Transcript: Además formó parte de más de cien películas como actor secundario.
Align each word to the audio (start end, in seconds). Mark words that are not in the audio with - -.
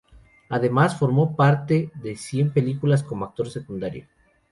Además 0.49 0.97
formó 0.97 1.35
parte 1.35 1.73
de 1.73 1.85
más 1.93 2.01
de 2.03 2.15
cien 2.15 2.51
películas 2.51 3.03
como 3.03 3.23
actor 3.25 3.51
secundario. 3.51 4.07